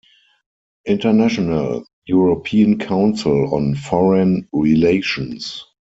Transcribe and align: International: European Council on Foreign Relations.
International: 0.87 1.85
European 2.07 2.79
Council 2.79 3.53
on 3.53 3.75
Foreign 3.75 4.47
Relations. 4.51 5.63